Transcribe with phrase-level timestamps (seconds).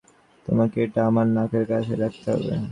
[0.45, 2.53] তোমাকে এটা আমার নাকের কাছাকাছি রাখতে হবে।